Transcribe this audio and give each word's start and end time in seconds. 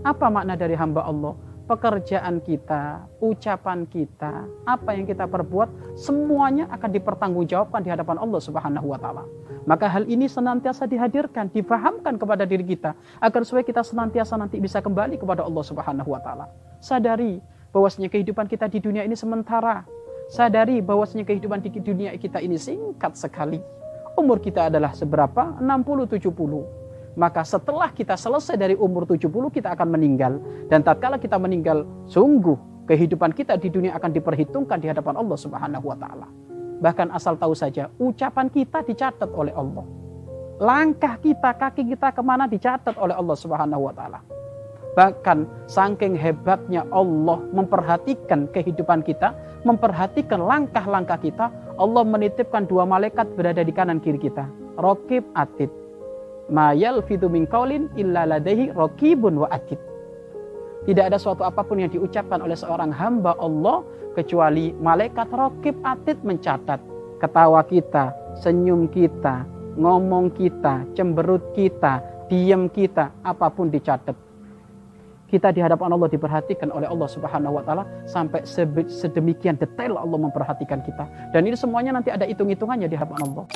Apa 0.00 0.32
makna 0.32 0.56
dari 0.56 0.72
hamba 0.72 1.04
Allah? 1.04 1.36
Pekerjaan 1.68 2.42
kita, 2.42 3.06
ucapan 3.22 3.86
kita, 3.86 4.42
apa 4.66 4.90
yang 4.90 5.06
kita 5.06 5.30
perbuat, 5.30 5.94
semuanya 5.94 6.66
akan 6.66 6.90
dipertanggungjawabkan 6.90 7.86
di 7.86 7.94
hadapan 7.94 8.18
Allah 8.18 8.40
Subhanahu 8.42 8.90
wa 8.90 8.98
taala. 8.98 9.22
Maka 9.70 9.86
hal 9.86 10.10
ini 10.10 10.26
senantiasa 10.26 10.90
dihadirkan, 10.90 11.46
difahamkan 11.54 12.18
kepada 12.18 12.42
diri 12.42 12.66
kita 12.66 12.98
agar 13.22 13.46
supaya 13.46 13.62
kita 13.62 13.86
senantiasa 13.86 14.34
nanti 14.34 14.58
bisa 14.58 14.82
kembali 14.82 15.14
kepada 15.14 15.46
Allah 15.46 15.62
Subhanahu 15.62 16.10
wa 16.10 16.18
taala. 16.18 16.50
Sadari 16.82 17.38
bahwasanya 17.70 18.10
kehidupan 18.10 18.50
kita 18.50 18.66
di 18.66 18.82
dunia 18.82 19.06
ini 19.06 19.14
sementara. 19.14 19.86
Sadari 20.26 20.82
bahwasanya 20.82 21.22
kehidupan 21.22 21.62
di 21.62 21.70
dunia 21.78 22.10
kita 22.18 22.42
ini 22.42 22.58
singkat 22.58 23.14
sekali. 23.14 23.62
Umur 24.18 24.42
kita 24.42 24.66
adalah 24.74 24.90
seberapa? 24.90 25.54
60 25.62 26.18
70 26.18 26.79
maka 27.20 27.44
setelah 27.44 27.92
kita 27.92 28.16
selesai 28.16 28.56
dari 28.56 28.72
umur 28.72 29.04
70 29.04 29.28
kita 29.52 29.76
akan 29.76 29.92
meninggal 29.92 30.40
dan 30.72 30.80
tatkala 30.80 31.20
kita 31.20 31.36
meninggal 31.36 31.84
sungguh 32.08 32.56
kehidupan 32.88 33.36
kita 33.36 33.60
di 33.60 33.68
dunia 33.68 33.92
akan 34.00 34.08
diperhitungkan 34.08 34.80
di 34.80 34.88
hadapan 34.88 35.20
Allah 35.20 35.36
Subhanahu 35.36 35.84
wa 35.84 35.96
taala. 36.00 36.24
Bahkan 36.80 37.12
asal 37.12 37.36
tahu 37.36 37.52
saja 37.52 37.92
ucapan 38.00 38.48
kita 38.48 38.80
dicatat 38.80 39.28
oleh 39.36 39.52
Allah. 39.52 39.84
Langkah 40.64 41.20
kita, 41.20 41.52
kaki 41.60 41.92
kita 41.92 42.08
ke 42.08 42.24
mana 42.24 42.48
dicatat 42.48 42.96
oleh 42.96 43.12
Allah 43.12 43.36
Subhanahu 43.36 43.84
wa 43.84 43.92
taala. 43.92 44.24
Bahkan 44.96 45.68
saking 45.68 46.16
hebatnya 46.16 46.88
Allah 46.88 47.36
memperhatikan 47.52 48.48
kehidupan 48.48 49.04
kita, 49.04 49.36
memperhatikan 49.68 50.40
langkah-langkah 50.40 51.20
kita, 51.20 51.52
Allah 51.76 52.02
menitipkan 52.02 52.64
dua 52.64 52.88
malaikat 52.88 53.28
berada 53.36 53.60
di 53.60 53.76
kanan 53.76 54.00
kiri 54.00 54.16
kita. 54.16 54.48
Rokib 54.80 55.22
atid 55.36 55.68
mayal 56.50 57.00
min 57.30 57.46
illa 57.96 58.26
raqibun 58.74 59.34
wa 59.40 59.48
atid. 59.48 59.78
Tidak 60.84 61.04
ada 61.06 61.16
suatu 61.20 61.46
apa 61.46 61.62
pun 61.62 61.78
yang 61.78 61.92
diucapkan 61.92 62.40
oleh 62.42 62.56
seorang 62.56 62.90
hamba 62.90 63.36
Allah 63.38 63.86
kecuali 64.18 64.74
malaikat 64.74 65.30
raqib 65.30 65.76
atid 65.86 66.18
mencatat 66.26 66.80
ketawa 67.20 67.60
kita, 67.68 68.16
senyum 68.40 68.88
kita, 68.88 69.44
ngomong 69.76 70.32
kita, 70.34 70.88
cemberut 70.96 71.52
kita, 71.52 72.00
diam 72.32 72.66
kita, 72.72 73.12
apa 73.22 73.52
pun 73.52 73.68
dicatat. 73.68 74.16
Kita 75.30 75.54
di 75.54 75.62
hadapan 75.62 75.94
Allah 75.94 76.10
diperhatikan 76.10 76.74
oleh 76.74 76.90
Allah 76.90 77.06
Subhanahu 77.06 77.54
wa 77.54 77.62
taala 77.62 77.86
sampai 78.02 78.42
sedemikian 78.90 79.54
detail 79.54 79.94
Allah 79.94 80.18
memperhatikan 80.18 80.82
kita. 80.82 81.06
Dan 81.30 81.46
ini 81.46 81.54
semuanya 81.54 81.94
nanti 81.94 82.10
ada 82.10 82.26
hitung-hitungannya 82.26 82.90
di 82.90 82.98
hadapan 82.98 83.30
Allah. 83.30 83.46